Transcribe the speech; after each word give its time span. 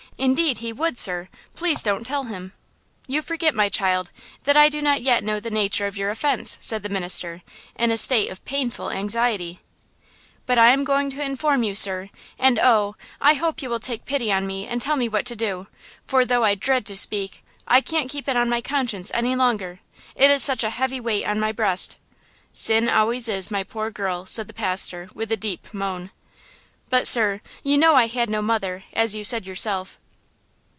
Indeed 0.17 0.59
he 0.59 0.71
would, 0.71 0.99
sir! 0.99 1.29
Please 1.55 1.81
don't 1.81 2.05
tell 2.05 2.25
him!" 2.25 2.53
"You 3.07 3.23
forget, 3.23 3.55
my 3.55 3.69
child, 3.69 4.11
that 4.43 4.55
I 4.55 4.69
do 4.69 4.79
not 4.79 5.01
yet 5.01 5.23
know 5.23 5.39
the 5.39 5.49
nature 5.49 5.87
of 5.87 5.97
your 5.97 6.11
offense," 6.11 6.59
said 6.61 6.83
the 6.83 6.89
minister, 6.89 7.41
in 7.75 7.89
a 7.89 7.97
state 7.97 8.29
of 8.29 8.45
painful 8.45 8.91
anxiety. 8.91 9.61
"But 10.45 10.59
I 10.59 10.73
am 10.73 10.83
going 10.83 11.09
to 11.11 11.23
inform 11.23 11.63
you, 11.63 11.73
sir; 11.73 12.11
and 12.37 12.59
oh! 12.59 12.95
I 13.19 13.33
hope 13.33 13.63
you 13.63 13.69
will 13.71 13.79
take 13.79 14.05
pity 14.05 14.31
on 14.31 14.45
me 14.45 14.67
and 14.67 14.79
tell 14.79 14.95
me 14.95 15.09
what 15.09 15.25
to 15.25 15.35
do; 15.35 15.65
for 16.05 16.23
though 16.23 16.43
I 16.43 16.53
dread 16.53 16.85
to 16.87 16.95
speak, 16.95 17.43
I 17.67 17.81
can't 17.81 18.09
keep 18.11 18.27
it 18.27 18.37
on 18.37 18.47
my 18.47 18.61
conscience 18.61 19.09
any 19.15 19.35
longer, 19.35 19.79
it 20.13 20.29
is 20.29 20.43
such 20.43 20.63
a 20.63 20.69
heavy 20.69 20.99
weight 20.99 21.25
on 21.25 21.39
my 21.39 21.51
breast!" 21.51 21.97
"Sin 22.53 22.87
always 22.87 23.27
is, 23.27 23.49
my 23.49 23.63
poor 23.63 23.89
girl," 23.89 24.27
said 24.27 24.45
the 24.47 24.53
pastor, 24.53 25.09
with 25.15 25.31
a 25.31 25.37
deep 25.37 25.73
moan. 25.73 26.11
"But, 26.89 27.07
sir, 27.07 27.41
you 27.63 27.75
know 27.75 27.95
I 27.95 28.05
had 28.05 28.29
no 28.29 28.43
mother, 28.43 28.83
as 28.93 29.15
you 29.15 29.23
said 29.25 29.47
yourself." 29.47 29.97